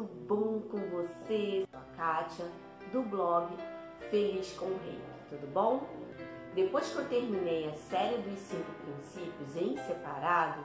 [0.00, 1.66] tudo bom com você?
[1.74, 2.46] A Kátia,
[2.90, 3.54] do blog
[4.10, 5.86] Feliz com o Rei, tudo bom?
[6.54, 10.64] Depois que eu terminei a série dos cinco princípios em separado,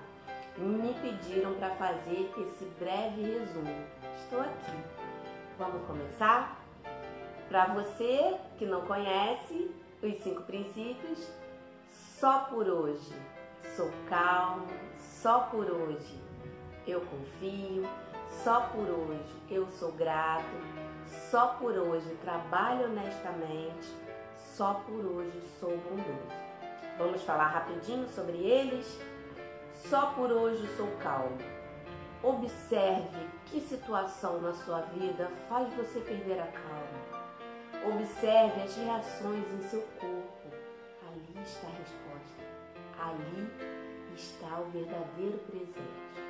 [0.57, 3.85] me pediram para fazer esse breve resumo.
[4.17, 4.77] Estou aqui.
[5.59, 6.63] Vamos começar?
[7.49, 9.69] Para você que não conhece
[10.01, 11.29] os cinco princípios,
[11.91, 13.13] só por hoje
[13.75, 14.67] sou calmo,
[14.97, 16.17] só por hoje
[16.87, 17.83] eu confio,
[18.43, 20.45] só por hoje eu sou grato,
[21.29, 23.87] só por hoje trabalho honestamente,
[24.55, 26.45] só por hoje sou bondoso.
[26.97, 28.99] Vamos falar rapidinho sobre eles?
[29.73, 31.37] Só por hoje sou calmo.
[32.23, 37.15] Observe que situação na sua vida faz você perder a calma.
[37.93, 40.49] Observe as reações em seu corpo.
[41.07, 42.45] Ali está a resposta.
[42.97, 43.75] Ali
[44.15, 46.25] está o verdadeiro presente.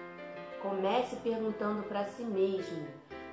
[0.68, 2.88] Comece perguntando para si mesmo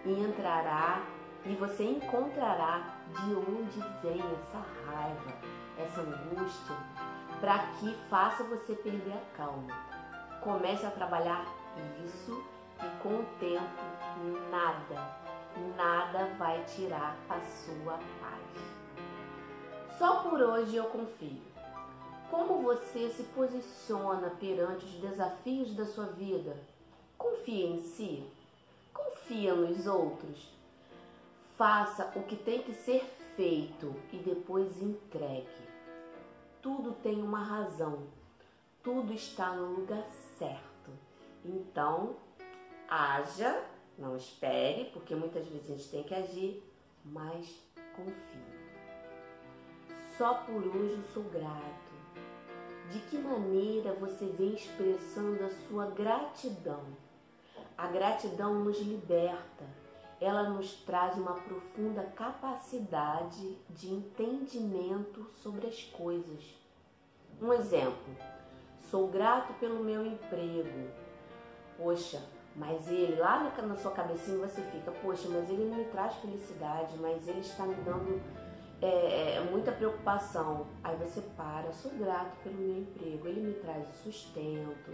[0.04, 1.02] e entrará
[1.46, 5.32] e você encontrará de onde vem essa raiva,
[5.78, 6.76] essa angústia,
[7.40, 9.72] para que faça você perder a calma.
[10.42, 11.46] Comece a trabalhar
[12.04, 12.44] isso
[12.78, 13.82] e com o tempo
[14.50, 15.16] nada,
[15.74, 19.96] nada vai tirar a sua paz.
[19.98, 21.40] Só por hoje eu confio.
[22.30, 26.54] Como você se posiciona perante os desafios da sua vida?
[27.22, 28.28] Confia em si.
[28.92, 30.48] Confia nos outros.
[31.56, 33.04] Faça o que tem que ser
[33.36, 35.46] feito e depois entregue.
[36.60, 38.08] Tudo tem uma razão.
[38.82, 40.04] Tudo está no lugar
[40.36, 40.90] certo.
[41.44, 42.16] Então,
[42.88, 43.64] haja,
[43.96, 46.60] não espere, porque muitas vezes a gente tem que agir,
[47.04, 47.56] mas
[47.94, 48.52] confie.
[50.18, 51.92] Só por hoje sou grato.
[52.90, 56.82] De que maneira você vem expressando a sua gratidão?
[57.82, 59.64] A gratidão nos liberta,
[60.20, 66.44] ela nos traz uma profunda capacidade de entendimento sobre as coisas.
[67.40, 68.16] Um exemplo:
[68.88, 70.90] sou grato pelo meu emprego.
[71.76, 72.22] Poxa,
[72.54, 76.96] mas ele, lá na sua cabecinha você fica, poxa, mas ele não me traz felicidade,
[76.98, 78.22] mas ele está me dando
[78.80, 80.68] é, é, muita preocupação.
[80.84, 84.92] Aí você para, sou grato pelo meu emprego, ele me traz sustento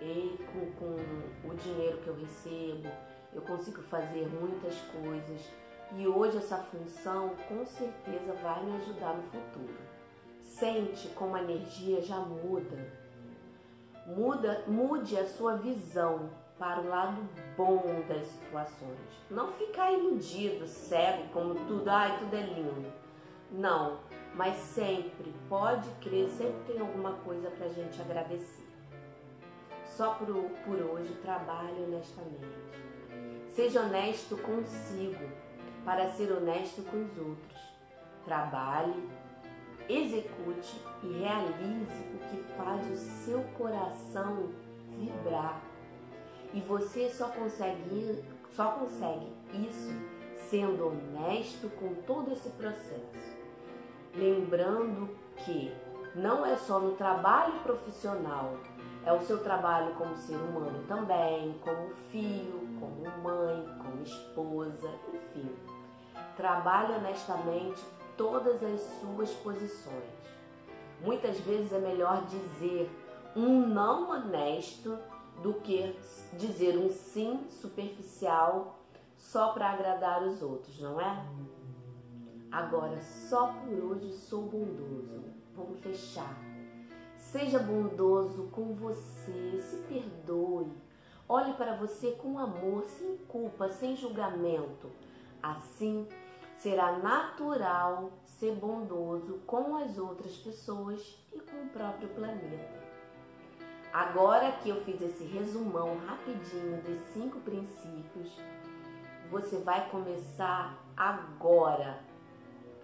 [0.00, 2.88] e com, com o dinheiro que eu recebo,
[3.32, 5.50] eu consigo fazer muitas coisas.
[5.94, 9.78] E hoje essa função com certeza vai me ajudar no futuro.
[10.40, 13.06] Sente como a energia já muda.
[14.06, 17.22] Muda, mude a sua visão para o lado
[17.56, 18.98] bom das situações.
[19.30, 22.92] Não ficar iludido, cego, como tudo, ai, tudo é lindo.
[23.50, 23.98] Não,
[24.34, 28.65] mas sempre pode crer, sempre tem alguma coisa para a gente agradecer.
[29.96, 32.46] Só por, por hoje trabalhe honestamente.
[33.48, 35.26] Seja honesto consigo
[35.86, 37.56] para ser honesto com os outros.
[38.26, 39.08] Trabalhe,
[39.88, 44.50] execute e realize o que faz o seu coração
[44.98, 45.62] vibrar.
[46.52, 48.22] E você só consegue,
[48.54, 49.94] só consegue isso
[50.50, 53.38] sendo honesto com todo esse processo.
[54.14, 55.08] Lembrando
[55.38, 55.74] que
[56.14, 58.58] não é só no trabalho profissional
[59.06, 65.48] é o seu trabalho como ser humano também, como filho, como mãe, como esposa, enfim.
[66.36, 67.80] Trabalhe honestamente
[68.16, 70.26] todas as suas posições.
[71.00, 72.90] Muitas vezes é melhor dizer
[73.36, 74.98] um não honesto
[75.40, 75.94] do que
[76.32, 78.80] dizer um sim superficial
[79.16, 81.24] só para agradar os outros, não é?
[82.50, 85.22] Agora, só por hoje sou bondoso.
[85.54, 86.36] Vamos fechar
[87.32, 90.72] Seja bondoso com você, se perdoe.
[91.28, 94.90] Olhe para você com amor, sem culpa, sem julgamento.
[95.42, 96.06] Assim,
[96.56, 102.80] será natural ser bondoso com as outras pessoas e com o próprio planeta.
[103.92, 108.40] Agora que eu fiz esse resumão rapidinho dos cinco princípios,
[109.32, 111.98] você vai começar agora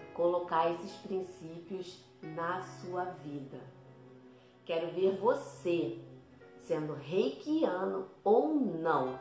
[0.00, 3.81] a colocar esses princípios na sua vida.
[4.64, 5.98] Quero ver você
[6.60, 9.18] sendo reikiano ou não.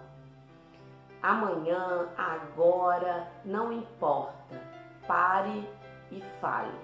[1.21, 4.61] Amanhã, agora, não importa.
[5.07, 5.67] Pare
[6.11, 6.77] e fale.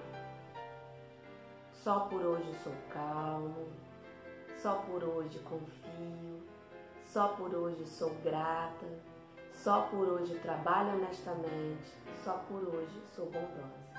[1.72, 3.68] Só por hoje sou calmo,
[4.56, 6.42] só por hoje confio,
[7.04, 8.86] só por hoje sou grata,
[9.54, 11.92] só por hoje trabalho honestamente,
[12.24, 13.97] só por hoje sou bondosa.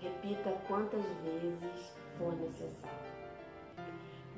[0.00, 2.98] Repita quantas vezes for necessário.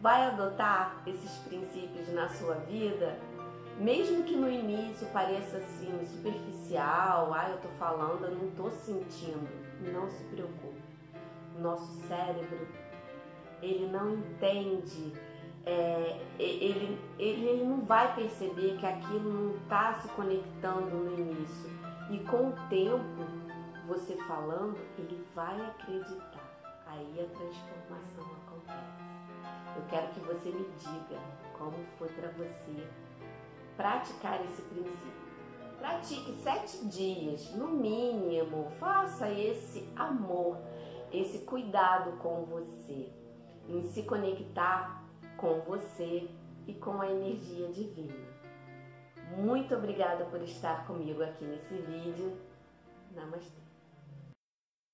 [0.01, 3.19] Vai adotar esses princípios na sua vida?
[3.79, 9.49] Mesmo que no início pareça assim superficial, ah, eu tô falando, eu não tô sentindo.
[9.93, 10.81] Não se preocupe.
[11.59, 12.67] Nosso cérebro,
[13.63, 15.13] ele não entende,
[15.67, 21.71] é, ele, ele, ele não vai perceber que aquilo não está se conectando no início.
[22.11, 23.50] E com o tempo,
[23.91, 26.49] você falando, ele vai acreditar.
[26.87, 29.11] Aí a transformação acontece.
[29.77, 31.21] Eu quero que você me diga
[31.59, 32.89] como foi para você
[33.77, 35.31] praticar esse princípio.
[35.77, 38.71] Pratique sete dias, no mínimo.
[38.79, 40.57] Faça esse amor,
[41.13, 43.13] esse cuidado com você,
[43.69, 45.03] em se conectar
[45.37, 46.31] com você
[46.67, 48.31] e com a energia divina.
[49.37, 52.37] Muito obrigada por estar comigo aqui nesse vídeo.
[53.15, 53.70] Namastê.